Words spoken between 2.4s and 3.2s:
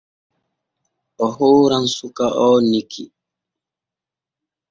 on Niki.